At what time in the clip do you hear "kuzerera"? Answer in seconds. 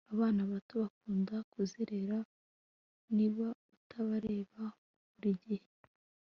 1.53-2.17